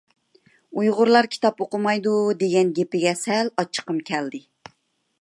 «ئۇيغۇرلار 0.79 1.27
كىتاب 1.35 1.61
ئوقۇمايدۇ» 1.65 2.15
دېگەن 2.41 2.75
گېپىگە 2.81 3.15
سەل 3.23 3.55
ئاچچىقىم 3.55 4.05
كەلدى. 4.13 4.45